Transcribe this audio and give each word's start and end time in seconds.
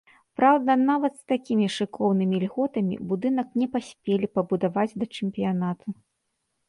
Праўда, 0.39 0.75
нават 0.91 1.13
з 1.17 1.23
такімі 1.31 1.67
шыкоўнымі 1.75 2.39
льготамі 2.45 2.95
будынак 3.13 3.47
не 3.63 3.67
паспелі 3.75 4.33
пабудаваць 4.39 4.91
да 5.03 5.13
чэмпіянату. 5.19 5.87